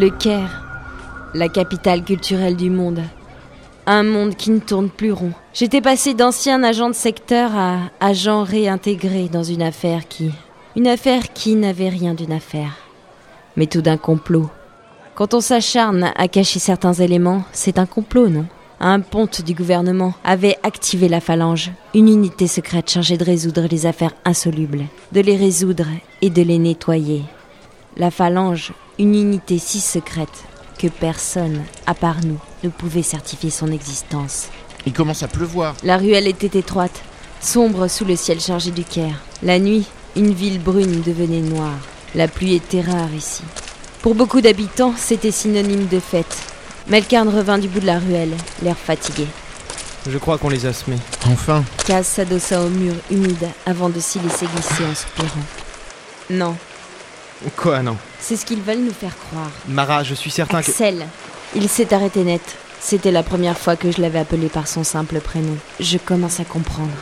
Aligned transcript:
Le 0.00 0.08
Caire, 0.08 0.62
la 1.34 1.50
capitale 1.50 2.02
culturelle 2.02 2.56
du 2.56 2.70
monde. 2.70 3.02
Un 3.84 4.02
monde 4.02 4.34
qui 4.34 4.50
ne 4.50 4.58
tourne 4.58 4.88
plus 4.88 5.12
rond. 5.12 5.32
J'étais 5.52 5.82
passé 5.82 6.14
d'ancien 6.14 6.62
agent 6.62 6.88
de 6.88 6.94
secteur 6.94 7.50
à 7.54 7.80
agent 8.00 8.42
réintégré 8.42 9.28
dans 9.28 9.42
une 9.42 9.60
affaire 9.60 10.08
qui... 10.08 10.32
Une 10.74 10.86
affaire 10.86 11.34
qui 11.34 11.54
n'avait 11.54 11.90
rien 11.90 12.14
d'une 12.14 12.32
affaire. 12.32 12.78
Mais 13.58 13.66
tout 13.66 13.82
d'un 13.82 13.98
complot. 13.98 14.48
Quand 15.14 15.34
on 15.34 15.42
s'acharne 15.42 16.12
à 16.16 16.28
cacher 16.28 16.60
certains 16.60 16.94
éléments, 16.94 17.44
c'est 17.52 17.78
un 17.78 17.84
complot, 17.84 18.30
non? 18.30 18.46
Un 18.80 19.00
ponte 19.00 19.42
du 19.42 19.52
gouvernement 19.52 20.14
avait 20.24 20.56
activé 20.62 21.08
la 21.08 21.20
phalange, 21.20 21.72
une 21.92 22.08
unité 22.08 22.46
secrète 22.46 22.88
chargée 22.88 23.18
de 23.18 23.24
résoudre 23.26 23.66
les 23.70 23.84
affaires 23.84 24.14
insolubles, 24.24 24.84
de 25.12 25.20
les 25.20 25.36
résoudre 25.36 25.84
et 26.22 26.30
de 26.30 26.40
les 26.40 26.56
nettoyer. 26.56 27.22
La 27.98 28.10
phalange, 28.10 28.72
une 29.00 29.14
unité 29.14 29.58
si 29.58 29.80
secrète 29.80 30.44
que 30.78 30.86
personne, 30.86 31.64
à 31.86 31.94
part 31.94 32.20
nous, 32.22 32.38
ne 32.62 32.68
pouvait 32.68 33.02
certifier 33.02 33.48
son 33.48 33.72
existence. 33.72 34.48
Il 34.84 34.92
commence 34.92 35.22
à 35.22 35.28
pleuvoir. 35.28 35.74
La 35.82 35.96
ruelle 35.96 36.26
était 36.26 36.58
étroite, 36.58 37.02
sombre 37.40 37.88
sous 37.88 38.04
le 38.04 38.14
ciel 38.14 38.40
chargé 38.40 38.70
du 38.70 38.84
Caire. 38.84 39.22
La 39.42 39.58
nuit, 39.58 39.86
une 40.16 40.34
ville 40.34 40.60
brune 40.60 41.00
devenait 41.00 41.40
noire. 41.40 41.78
La 42.14 42.28
pluie 42.28 42.54
était 42.54 42.82
rare 42.82 43.12
ici. 43.16 43.42
Pour 44.02 44.14
beaucoup 44.14 44.42
d'habitants, 44.42 44.92
c'était 44.98 45.30
synonyme 45.30 45.86
de 45.86 45.98
fête. 45.98 46.36
Melkarn 46.88 47.28
revint 47.30 47.58
du 47.58 47.68
bout 47.68 47.80
de 47.80 47.86
la 47.86 47.98
ruelle, 47.98 48.34
l'air 48.62 48.76
fatigué. 48.76 49.26
Je 50.06 50.18
crois 50.18 50.36
qu'on 50.36 50.50
les 50.50 50.66
a 50.66 50.74
semés. 50.74 50.98
Enfin. 51.26 51.64
Kaz 51.86 52.06
s'adossa 52.06 52.60
au 52.60 52.68
mur 52.68 52.94
humide 53.10 53.48
avant 53.64 53.88
de 53.88 54.00
s'y 54.00 54.18
laisser 54.18 54.46
glisser 54.46 54.84
en 54.84 54.94
soupirant. 54.94 55.44
Non, 56.28 56.56
Quoi, 57.56 57.82
non 57.82 57.96
c'est 58.20 58.36
ce 58.36 58.44
qu'ils 58.44 58.60
veulent 58.60 58.84
nous 58.84 58.92
faire 58.92 59.16
croire. 59.16 59.50
Mara, 59.66 60.04
je 60.04 60.14
suis 60.14 60.30
certain 60.30 60.62
que. 60.62 60.70
Axel. 60.70 61.06
Il 61.56 61.68
s'est 61.68 61.92
arrêté 61.92 62.22
net. 62.22 62.42
C'était 62.78 63.10
la 63.10 63.22
première 63.22 63.58
fois 63.58 63.76
que 63.76 63.90
je 63.90 64.00
l'avais 64.00 64.20
appelé 64.20 64.48
par 64.48 64.68
son 64.68 64.84
simple 64.84 65.20
prénom. 65.20 65.56
Je 65.80 65.98
commence 65.98 66.38
à 66.38 66.44
comprendre. 66.44 66.92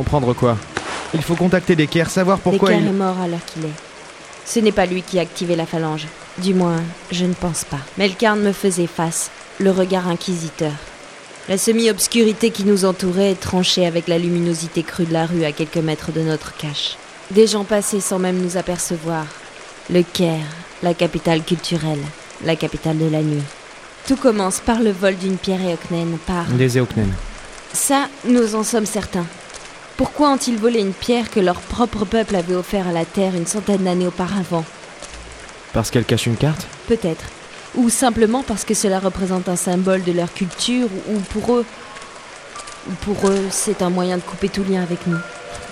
Comprendre 0.00 0.32
quoi 0.32 0.56
Il 1.12 1.20
faut 1.20 1.34
contacter 1.34 1.74
l'équerre, 1.76 2.08
savoir 2.08 2.38
pourquoi 2.38 2.70
L'équerre 2.70 2.84
il. 2.86 2.88
est 2.88 2.98
mort 2.98 3.18
à 3.22 3.28
l'heure 3.28 3.44
qu'il 3.44 3.66
est. 3.66 3.78
Ce 4.46 4.58
n'est 4.58 4.72
pas 4.72 4.86
lui 4.86 5.02
qui 5.02 5.18
a 5.18 5.22
activé 5.22 5.56
la 5.56 5.66
phalange. 5.66 6.06
Du 6.38 6.54
moins, 6.54 6.80
je 7.12 7.26
ne 7.26 7.34
pense 7.34 7.64
pas. 7.64 7.80
Melkarn 7.98 8.40
me 8.40 8.52
faisait 8.52 8.86
face, 8.86 9.30
le 9.58 9.70
regard 9.70 10.08
inquisiteur. 10.08 10.72
La 11.50 11.58
semi-obscurité 11.58 12.50
qui 12.50 12.64
nous 12.64 12.86
entourait 12.86 13.34
tranchait 13.34 13.84
avec 13.84 14.08
la 14.08 14.16
luminosité 14.16 14.82
crue 14.84 15.04
de 15.04 15.12
la 15.12 15.26
rue 15.26 15.44
à 15.44 15.52
quelques 15.52 15.76
mètres 15.76 16.12
de 16.12 16.22
notre 16.22 16.56
cache. 16.56 16.96
Des 17.30 17.46
gens 17.46 17.64
passaient 17.64 18.00
sans 18.00 18.18
même 18.18 18.40
nous 18.40 18.56
apercevoir. 18.56 19.26
Le 19.90 20.02
Caire, 20.02 20.46
la 20.82 20.94
capitale 20.94 21.42
culturelle, 21.42 22.00
la 22.46 22.56
capitale 22.56 22.96
de 22.96 23.10
la 23.10 23.20
nuit. 23.20 23.42
Tout 24.08 24.16
commence 24.16 24.60
par 24.60 24.80
le 24.80 24.92
vol 24.92 25.16
d'une 25.16 25.36
pierre 25.36 25.60
éocnène 25.60 26.16
par... 26.26 26.46
Des 26.46 26.78
Eoknen. 26.78 27.12
Ça, 27.74 28.08
nous 28.24 28.54
en 28.54 28.64
sommes 28.64 28.86
certains. 28.86 29.26
Pourquoi 30.00 30.30
ont-ils 30.30 30.56
volé 30.56 30.80
une 30.80 30.94
pierre 30.94 31.30
que 31.30 31.40
leur 31.40 31.60
propre 31.60 32.06
peuple 32.06 32.34
avait 32.34 32.54
offert 32.54 32.88
à 32.88 32.90
la 32.92 33.04
Terre 33.04 33.34
une 33.34 33.46
centaine 33.46 33.84
d'années 33.84 34.06
auparavant 34.06 34.64
Parce 35.74 35.90
qu'elle 35.90 36.06
cache 36.06 36.24
une 36.24 36.38
carte 36.38 36.66
Peut-être. 36.88 37.26
Ou 37.74 37.90
simplement 37.90 38.42
parce 38.42 38.64
que 38.64 38.72
cela 38.72 38.98
représente 38.98 39.50
un 39.50 39.56
symbole 39.56 40.02
de 40.02 40.12
leur 40.12 40.32
culture, 40.32 40.88
ou 41.10 41.18
pour 41.18 41.54
eux... 41.54 41.66
Ou 42.88 42.92
pour 43.04 43.28
eux, 43.28 43.44
c'est 43.50 43.82
un 43.82 43.90
moyen 43.90 44.16
de 44.16 44.22
couper 44.22 44.48
tout 44.48 44.64
lien 44.64 44.82
avec 44.82 45.06
nous. 45.06 45.18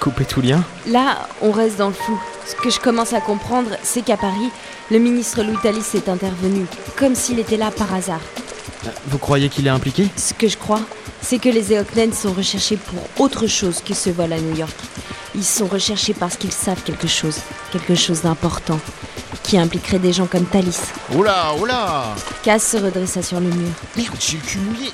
Couper 0.00 0.24
tout 0.24 0.40
lien 0.40 0.64
Là, 0.88 1.28
on 1.40 1.52
reste 1.52 1.76
dans 1.76 1.86
le 1.86 1.94
flou. 1.94 2.20
Ce 2.46 2.56
que 2.56 2.70
je 2.70 2.80
commence 2.80 3.12
à 3.12 3.20
comprendre, 3.20 3.70
c'est 3.84 4.02
qu'à 4.02 4.16
Paris, 4.16 4.50
le 4.90 4.98
ministre 4.98 5.44
Louis 5.44 5.58
Talis 5.62 5.86
est 5.94 6.08
intervenu, 6.08 6.66
comme 6.98 7.14
s'il 7.14 7.38
était 7.38 7.56
là 7.56 7.70
par 7.70 7.94
hasard. 7.94 8.22
Vous 9.08 9.18
croyez 9.18 9.48
qu'il 9.48 9.66
est 9.66 9.70
impliqué 9.70 10.08
Ce 10.16 10.34
que 10.34 10.48
je 10.48 10.56
crois, 10.56 10.80
c'est 11.20 11.38
que 11.38 11.48
les 11.48 11.72
Eoknen 11.72 12.12
sont 12.12 12.32
recherchés 12.32 12.76
pour 12.76 13.24
autre 13.24 13.46
chose 13.46 13.80
que 13.84 13.94
ce 13.94 14.10
vol 14.10 14.32
à 14.32 14.38
New 14.38 14.56
York. 14.56 14.76
Ils 15.34 15.44
sont 15.44 15.66
recherchés 15.66 16.14
parce 16.14 16.36
qu'ils 16.36 16.52
savent 16.52 16.82
quelque 16.82 17.08
chose, 17.08 17.38
quelque 17.72 17.94
chose 17.94 18.22
d'important, 18.22 18.80
qui 19.42 19.58
impliquerait 19.58 19.98
des 19.98 20.12
gens 20.12 20.26
comme 20.26 20.46
Thalys. 20.46 20.80
Oula, 21.14 21.54
oula 21.60 22.14
Cass 22.42 22.66
se 22.70 22.76
redressa 22.78 23.22
sur 23.22 23.40
le 23.40 23.48
mur. 23.48 23.70
Merde, 23.96 24.14
j'ai 24.18 24.38
le 24.38 24.42
cul 24.42 24.58
mouillé. 24.58 24.92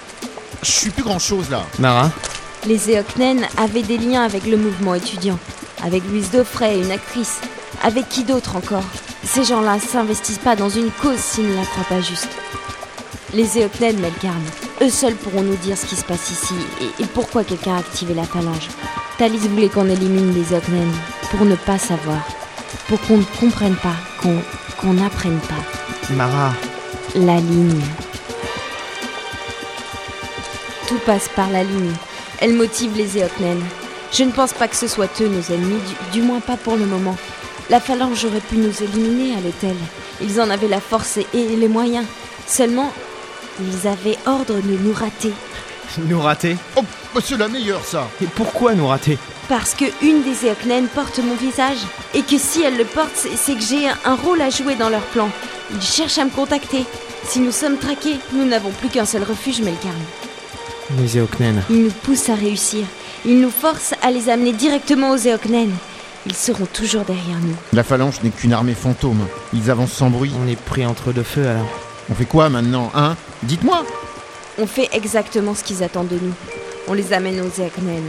Je 0.62 0.70
suis 0.70 0.90
plus 0.90 1.02
grand 1.02 1.18
chose 1.18 1.50
là. 1.50 1.64
Mara 1.78 2.10
Les 2.66 2.90
Eoknen 2.90 3.46
avaient 3.56 3.82
des 3.82 3.98
liens 3.98 4.22
avec 4.22 4.46
le 4.46 4.56
mouvement 4.56 4.94
étudiant, 4.94 5.38
avec 5.84 6.02
Louise 6.08 6.30
Daufray, 6.30 6.80
une 6.80 6.90
actrice. 6.90 7.40
Avec 7.82 8.08
qui 8.08 8.22
d'autre 8.22 8.56
encore 8.56 8.84
Ces 9.24 9.44
gens-là 9.44 9.78
s'investissent 9.80 10.38
pas 10.38 10.54
dans 10.54 10.68
une 10.68 10.90
cause 10.90 11.18
s'ils 11.18 11.48
ne 11.48 11.56
la 11.56 11.64
croient 11.64 11.84
pas 11.88 12.00
juste. 12.00 12.28
Les 13.34 13.58
Eoknen, 13.58 13.98
Melkarn, 13.98 14.42
eux 14.82 14.90
seuls 14.90 15.14
pourront 15.14 15.40
nous 15.42 15.56
dire 15.56 15.78
ce 15.78 15.86
qui 15.86 15.96
se 15.96 16.04
passe 16.04 16.30
ici 16.30 16.54
et, 16.82 17.02
et 17.02 17.06
pourquoi 17.06 17.44
quelqu'un 17.44 17.76
a 17.76 17.78
activé 17.78 18.12
la 18.12 18.24
phalange. 18.24 18.68
Thalys 19.16 19.48
voulait 19.48 19.70
qu'on 19.70 19.88
élimine 19.88 20.34
les 20.34 20.54
Eoknen 20.54 20.92
pour 21.30 21.46
ne 21.46 21.54
pas 21.54 21.78
savoir, 21.78 22.20
pour 22.88 23.00
qu'on 23.00 23.16
ne 23.16 23.24
comprenne 23.40 23.76
pas, 23.76 23.96
qu'on 24.20 24.92
n'apprenne 24.92 25.38
pas. 25.40 26.12
Mara 26.14 26.52
La 27.14 27.36
ligne. 27.36 27.80
Tout 30.86 31.00
passe 31.06 31.30
par 31.34 31.48
la 31.48 31.64
ligne. 31.64 31.92
Elle 32.38 32.52
motive 32.52 32.94
les 32.96 33.16
Eoknen. 33.18 33.62
Je 34.12 34.24
ne 34.24 34.30
pense 34.32 34.52
pas 34.52 34.68
que 34.68 34.76
ce 34.76 34.88
soit 34.88 35.08
eux 35.22 35.28
nos 35.28 35.54
ennemis, 35.54 35.80
du, 36.12 36.20
du 36.20 36.26
moins 36.26 36.40
pas 36.40 36.58
pour 36.58 36.76
le 36.76 36.84
moment. 36.84 37.16
La 37.70 37.80
phalange 37.80 38.26
aurait 38.26 38.40
pu 38.40 38.56
nous 38.56 38.82
éliminer 38.82 39.36
à 39.36 39.40
l'hôtel. 39.40 39.76
Ils 40.20 40.38
en 40.38 40.50
avaient 40.50 40.68
la 40.68 40.80
force 40.80 41.16
et, 41.16 41.26
et 41.32 41.56
les 41.56 41.68
moyens. 41.68 42.04
Seulement, 42.46 42.92
ils 43.60 43.86
avaient 43.88 44.18
ordre 44.26 44.54
de 44.56 44.76
nous 44.78 44.92
rater. 44.92 45.32
Nous 46.06 46.20
rater 46.20 46.56
Oh, 46.76 46.82
bah, 47.14 47.20
c'est 47.22 47.36
la 47.36 47.48
meilleure 47.48 47.84
ça. 47.84 48.08
Et 48.22 48.26
pourquoi 48.26 48.74
nous 48.74 48.86
rater 48.86 49.18
Parce 49.48 49.74
que 49.74 49.84
une 50.02 50.22
des 50.22 50.48
Eoknen 50.48 50.86
porte 50.88 51.18
mon 51.18 51.34
visage. 51.34 51.78
Et 52.14 52.22
que 52.22 52.38
si 52.38 52.62
elle 52.62 52.78
le 52.78 52.84
porte, 52.84 53.14
c'est 53.36 53.54
que 53.54 53.60
j'ai 53.60 53.88
un, 53.88 53.96
un 54.04 54.14
rôle 54.14 54.40
à 54.40 54.48
jouer 54.50 54.74
dans 54.74 54.88
leur 54.88 55.02
plan. 55.02 55.28
Ils 55.74 55.82
cherchent 55.82 56.18
à 56.18 56.24
me 56.24 56.30
contacter. 56.30 56.84
Si 57.24 57.40
nous 57.40 57.52
sommes 57.52 57.76
traqués, 57.78 58.16
nous 58.32 58.44
n'avons 58.46 58.70
plus 58.70 58.88
qu'un 58.88 59.04
seul 59.04 59.22
refuge, 59.22 59.60
Melkarn. 59.60 59.94
Les 60.98 61.18
Eoknen. 61.18 61.62
Ils 61.70 61.84
nous 61.84 61.90
poussent 61.90 62.30
à 62.30 62.34
réussir. 62.34 62.84
Ils 63.24 63.40
nous 63.40 63.50
forcent 63.50 63.94
à 64.02 64.10
les 64.10 64.28
amener 64.30 64.52
directement 64.52 65.10
aux 65.10 65.18
Eoknen. 65.28 65.70
Ils 66.26 66.34
seront 66.34 66.66
toujours 66.66 67.02
derrière 67.02 67.38
nous. 67.42 67.54
La 67.72 67.82
phalange 67.82 68.22
n'est 68.22 68.30
qu'une 68.30 68.52
armée 68.52 68.74
fantôme. 68.74 69.26
Ils 69.52 69.70
avancent 69.70 69.92
sans 69.92 70.08
bruit. 70.08 70.32
On 70.42 70.48
est 70.48 70.56
pris 70.58 70.86
entre 70.86 71.12
deux 71.12 71.22
feux 71.22 71.46
alors. 71.48 71.68
On 72.10 72.14
fait 72.14 72.24
quoi 72.24 72.48
maintenant, 72.48 72.90
hein? 72.94 73.16
Dites-moi 73.42 73.84
On 74.58 74.66
fait 74.66 74.88
exactement 74.92 75.54
ce 75.54 75.64
qu'ils 75.64 75.82
attendent 75.82 76.08
de 76.08 76.18
nous. 76.20 76.34
On 76.88 76.94
les 76.94 77.12
amène 77.12 77.40
aux 77.40 77.60
Eoknen. 77.60 78.02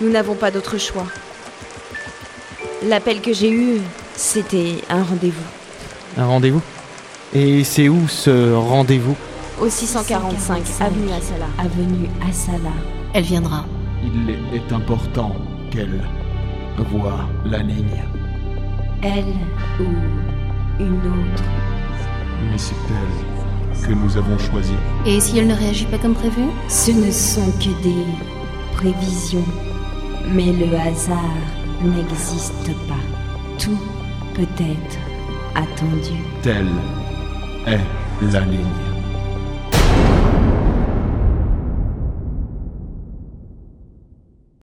Nous 0.00 0.10
n'avons 0.10 0.34
pas 0.34 0.50
d'autre 0.50 0.78
choix. 0.78 1.06
L'appel 2.82 3.20
que 3.20 3.32
j'ai 3.32 3.50
eu, 3.50 3.80
c'était 4.16 4.76
un 4.88 5.02
rendez-vous. 5.02 5.44
Un 6.16 6.26
rendez-vous? 6.26 6.62
Et 7.32 7.62
c'est 7.62 7.88
où 7.88 8.08
ce 8.08 8.54
rendez-vous? 8.54 9.16
Au 9.60 9.68
645, 9.68 10.62
avenue 10.80 11.12
Asala. 11.12 11.46
Avenue 11.58 12.08
Asala. 12.28 12.72
Elle 13.12 13.24
viendra. 13.24 13.66
Il 14.02 14.30
est 14.54 14.72
important 14.72 15.36
qu'elle 15.70 16.02
voie 16.78 17.28
la 17.44 17.58
ligne. 17.58 18.02
Elle 19.02 19.34
ou 19.78 19.84
une 20.80 20.96
autre. 20.96 21.44
Mais 22.50 22.58
c'est 22.58 22.74
elle 22.88 23.86
que 23.86 23.92
nous 23.92 24.16
avons 24.16 24.38
choisie. 24.38 24.74
Et 25.06 25.20
si 25.20 25.38
elle 25.38 25.48
ne 25.48 25.54
réagit 25.54 25.86
pas 25.86 25.98
comme 25.98 26.14
prévu? 26.14 26.42
Ce 26.68 26.90
ne 26.90 27.10
sont 27.10 27.50
que 27.58 27.82
des 27.82 28.04
prévisions. 28.76 29.44
Mais 30.32 30.52
le 30.52 30.76
hasard 30.76 31.18
n'existe 31.82 32.72
pas. 32.86 32.94
Tout 33.58 33.78
peut 34.34 34.42
être 34.62 34.98
attendu. 35.54 36.18
Telle 36.42 36.68
est 37.66 38.32
la 38.32 38.40
ligne. 38.40 38.89